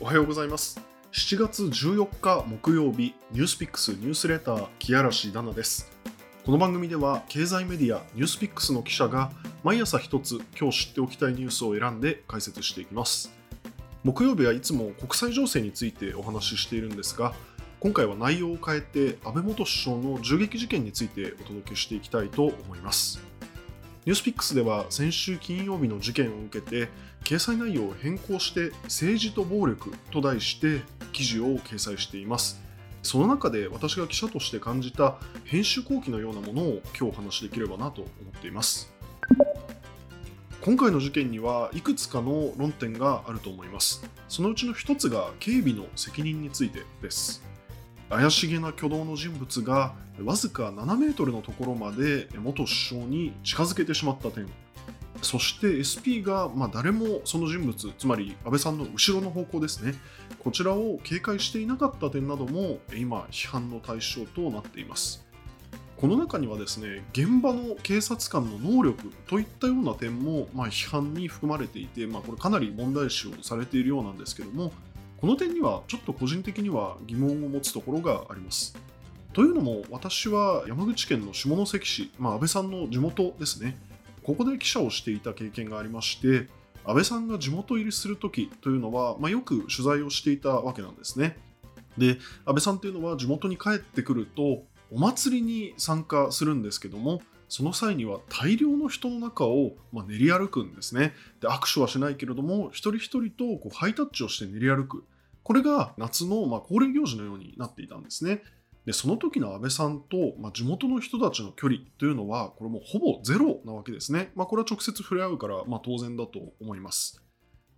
[0.00, 0.80] おはようございます。
[1.10, 5.90] 7月14日木曜日ニュースピックスニュースレター木嵐ダナです。
[6.46, 9.32] この番組では経済メディアニュースピックスの記者が
[9.64, 13.32] 毎朝一つ今日知っておきたいニュースを選んで解説していきます。
[14.04, 17.34] 木曜日はいつも国際情勢についてお話ししているんですが
[17.80, 23.27] 今回は内容を変えて安倍元首相の銃撃事件についてお届けしていきたいと思います。
[24.08, 26.88] ニュースピックスでは先週金曜日の事件を受けて
[27.24, 30.80] 掲載内容を変更して政治と暴力と題して
[31.12, 32.58] 記事を掲載しています。
[33.02, 38.90] その中で私が記者として感じた編集後期のようなものを今日お話しできればなと思っています。
[40.62, 44.02] 今回の事件にはいくつかの論点があると思います。
[44.26, 47.46] そのうちの一つが警備の責任についてです。
[48.10, 49.94] 怪しげな挙動の人物が
[50.24, 54.46] わずか7メートルのところまで元首相に近づけてしまった点。
[55.20, 59.94] そして SP が、まあ、誰もその人物つまり安倍さんの後ろの方向ですね。
[60.38, 65.26] こちらを警戒していなかった点なども今批判の対象となっています。
[65.96, 74.72] この中にはですね現場の警察官の能力といったような点も、まあ、批判に含まれていて、まあ、これかなり問題視をされているようなんですけども
[75.20, 78.76] この点にはちょっと個人的には疑問を持つところがあります。
[79.32, 83.76] というのも私は山口県の下関市、まあ、安倍さんの地元ですね
[84.22, 86.48] ここで記者をしていた経験がありまして
[86.84, 91.36] 安倍さんが地元入りする時というのは、まあ、よく取材をしていたわけなんですね
[91.98, 101.14] で安倍さんというのは地元に帰ってくるとお祭りに参加するんですけどもその際には大量の人の中を、ま練り歩くんですね。
[101.40, 105.04] で握手はしないけれども、一人一人とこうハイタッチをして練り歩く。
[105.42, 108.42] これが夏の、ま恒例行事のようになっていたんですね。
[108.84, 114.30] でその時の安倍さんと、まあ、地元の人たちの距離というのは、これもほぼゼロなわけですね。
[114.34, 117.22] まあ、これは直接触れ合うから、まあ、当然だと思います。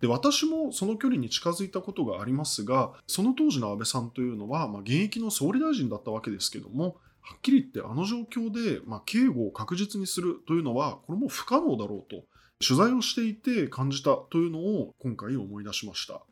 [0.00, 12.24] で私もその距離に近づいたことがありますが、その当時の安倍さんというのは、まあ、現役の総理大臣だったわけですけども、はっきり言ってあの状況で、まあ、警護を確実にするというのは、これも不可能だろうと、
[12.64, 16.22] 取材をしていて感じたというのを今回思い出しました。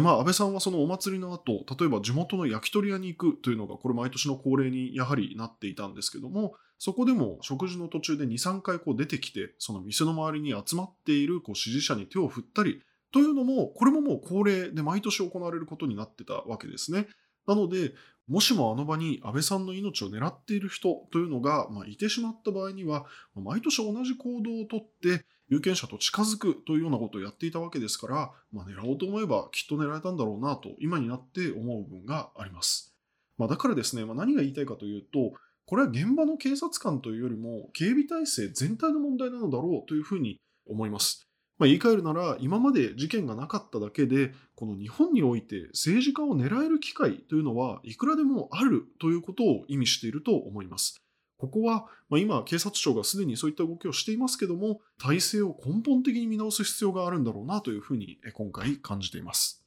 [0.00, 17.08] まあ、安倍さんはそのお祭りの後、例えば地元の焼き鳥屋に行くというのが、これ毎年の恒例にやはりなっていたんですけども、そこでも食事の途中で2、3回こう出てきて、その店の周りに集まっているこう支持者に手を振ったり、というのも、これももう恒例で毎年行われることになってたわけですね。
[17.48, 17.92] なので、
[18.30, 23.04] もしもあの場に安倍さんの命を狙っている人というのが、まあ、いてしまった場合には、
[23.34, 32.94] 毎年同じ行動をとって、有権者と近づくというようなことをやっていたわけですから、まあ、狙おうと思えばきっと狙えたんだろうなと、今になって思う部分があります。
[33.36, 35.32] まあ、だからですね、まあ、何が言いたいかというと、
[35.66, 41.29] これは現場の警察官というよりも、警備体制全体の問題なのだろうというふうに思います。
[41.60, 51.02] まあ、言い換えるなら、今まで事件がなかっただけで、この日本において政治家を狙える機会というのはいくらでもあるということを意味していると思います。
[51.36, 59.62] ここは、まあ、今、警察庁がすでにそういった動きをしていますけども、体制を根本的に見直す必要があるんだろうなというふうに今回感じています。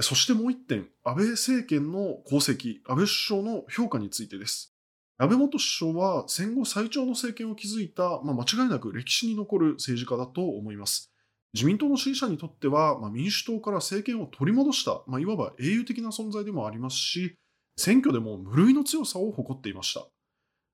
[0.00, 4.75] そしてもう一点、安倍政権の功績、安倍首相の評価についてです。
[5.18, 11.10] 安倍元首相は戦後最長の政権を築いた、まあ、間違いなく歴史に残る政治家だと思います。
[11.54, 17.34] 自民党の支持者にとっては、まあ、民主党から政権を取り戻した、まあ、いわば英雄的な存在でもありますし、
[17.78, 20.06] 選挙でも無類の強さを誇っていました。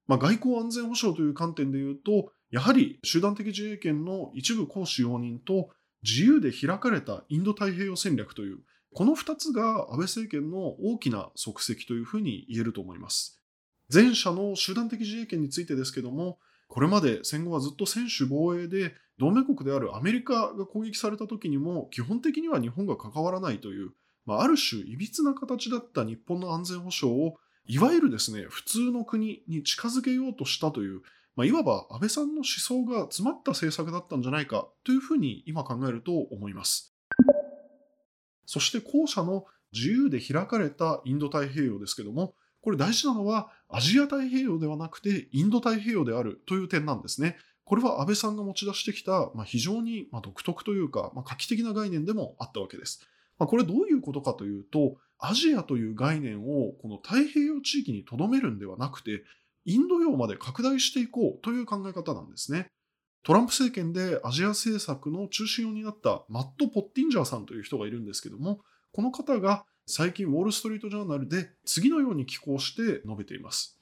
[0.08, 5.70] まあ、外交安全保障という観点で言うと、やはり集団的自衛権の一部行使容認と
[6.02, 8.58] 自由で開かれたインド太平洋戦略という、
[8.92, 13.41] この2つが安倍政権の大きな足跡というふうに言えると思います。
[13.92, 16.38] 前者の集団的自衛権についてですけども、
[16.68, 23.90] これまで戦後はずっと専守防衛で、同盟国であるアメリカが攻撃された時にも、基本的には日本が関わらないという、
[24.24, 27.34] まあ、ある種、いびつな形だった日本の安全保障を、
[27.66, 31.02] いわゆるですね、普通の国に近づけようとしたという、
[31.36, 36.94] まあ、いわば安倍さんの思想が詰まった政策だったんじゃないかというふうに今考えると思います。
[38.44, 47.36] そして後者の自由で開かれたインド太平洋ですけども、これ大事なのはアジア太平洋ではなくてインド太平洋であるという点なんですね。
[47.64, 53.06] これは安倍さんが持ち出してきた、まあ、非常に独特というか、まあ、画期的な概念でもあったわけです。
[53.38, 59.22] まあ、これどういうことかというと、アジアという概念をこの太平洋地域に留めるんではなくて、
[59.64, 62.66] インド洋まで拡大していこうという考え方なんですね。
[63.22, 68.60] トランプ政権でアジア政策の中心を担ったマット・ポッティンジャーさんという人がいるんですけども、
[68.92, 73.78] この方が最近ウォール・ストリート・ジャーナルで次のように寄稿して述べています。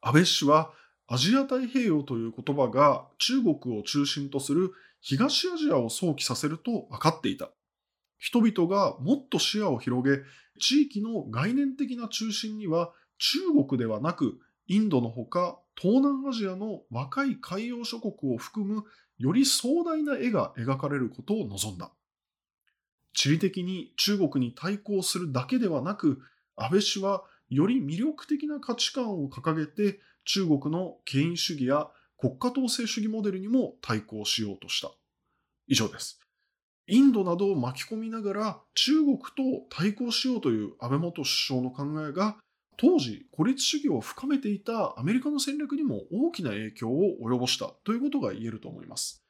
[0.00, 0.72] 安倍氏は
[1.06, 7.50] アジア太平洋という言葉が中国を中心とする東アジアを想起させると分かっていた。
[8.18, 10.22] 人々がもっと視野を広げ、
[10.58, 18.84] 地域の概念的な中心には中国ではなく、インドのほか東南アジアの若い海洋諸国を含む
[19.18, 21.92] より壮大な絵が描かれることを望んだ。
[23.14, 26.20] 地理的に中国に対抗するだけではなく、
[26.56, 31.88] 安倍氏はより魅力的な価値観を掲げて中国の権威主義や
[32.18, 34.90] 国家統制主義モデルにも対抗しようとした。
[35.66, 36.20] 以上です。
[36.86, 39.22] インドなどを巻き込みながら中国と
[39.70, 42.36] 対抗しようという安倍元首相の考えが
[42.76, 49.22] 当時孤立主義を深めていたアメリカの戦略にも大きな影響を及ぼしたということが言えると思います。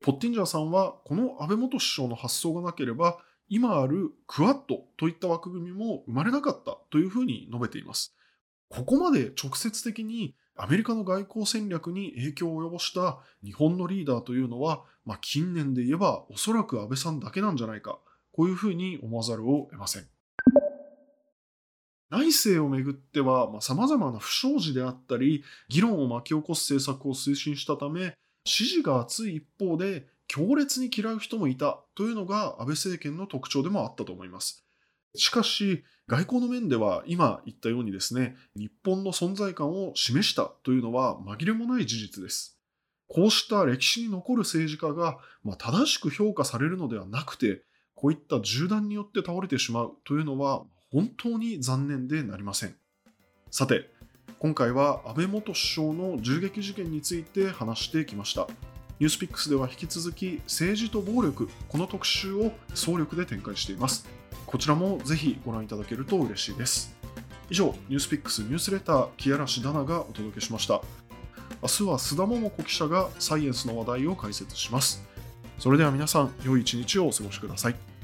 [0.00, 8.14] ポッティンジャーさんはこの安倍元首相の発想がなければ今あるクアッドといった枠組みも生まれなかったというふうに述べています。
[8.68, 17.98] ここまで直接的にアメリカの外交戦略に影響を及ぼした日本のリーダーというのは、まあ、近年で言えばおそらく安倍さんだけなんじゃないか、
[18.32, 20.08] こういうふうに思わざるを得ません。
[22.10, 28.14] 内政をめぐっては、まあ、様々な不祥事であったり、議論を巻き起こす政策を推進したため、
[28.44, 34.64] 支持が厚い一方で、強烈に嫌う人もいたというのが安倍政権の特徴でもあったと思います。
[35.16, 42.58] しかし、外交の面では今言ったようにですね、日本の存在感を示したというのは紛れもない事実です。
[43.08, 47.62] こうした歴史に残る政治家が、まあ、正しく評価されるのではなくて、
[47.94, 52.76] こういった銃弾によって倒れてしまうというのは本当に残念でなりません。
[53.50, 53.90] さて、
[54.38, 58.46] 今回は安倍元首相の銃撃事件について話してきました。
[59.00, 64.08] ニュースピックスでは引き続き政治と暴力、この特集を総力で展開しています。
[64.44, 66.96] こちらもぜひご覧いただけると嬉しいです。
[67.48, 70.82] 以上、ニュースピックスニュースレター、木嵐ダナがお届けしました。
[71.62, 75.02] 明日は須田桃子記者がサイエンスの話題を解説します。
[75.60, 77.97] それでは皆さん、良い一日をお過ごしください。